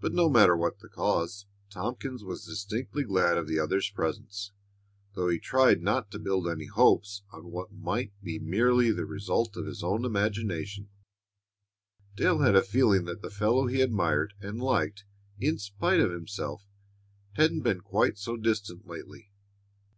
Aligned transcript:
But 0.00 0.14
no 0.14 0.30
matter 0.30 0.56
what 0.56 0.78
the 0.78 0.88
cause, 0.88 1.44
Tompkins 1.68 2.24
was 2.24 2.46
distinctly 2.46 3.04
glad 3.04 3.36
of 3.36 3.46
the 3.46 3.58
other's 3.58 3.90
presence. 3.90 4.52
Though 5.12 5.28
he 5.28 5.38
tried 5.38 5.82
not 5.82 6.10
to 6.12 6.18
build 6.18 6.48
any 6.48 6.64
hopes 6.64 7.24
on 7.30 7.50
what 7.50 7.70
might 7.70 8.10
be 8.22 8.38
merely 8.38 8.90
the 8.90 9.04
result 9.04 9.54
of 9.58 9.66
his 9.66 9.84
own 9.84 10.06
imagination, 10.06 10.88
Dale 12.16 12.38
had 12.38 12.56
a 12.56 12.62
feeling 12.62 13.04
that 13.04 13.20
the 13.20 13.28
fellow 13.28 13.66
he 13.66 13.82
admired 13.82 14.32
and 14.40 14.62
liked 14.62 15.04
in 15.38 15.58
spite 15.58 16.00
of 16.00 16.10
himself 16.10 16.66
hadn't 17.34 17.60
been 17.60 17.82
quite 17.82 18.16
so 18.16 18.38
distant 18.38 18.86
lately. 18.86 19.30